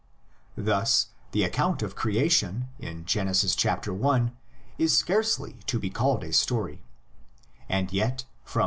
[0.57, 4.25] Thus the account of crea tion in Genesis i.
[4.79, 6.81] is scarcely to be called a story;
[7.69, 8.59] and yet, from v.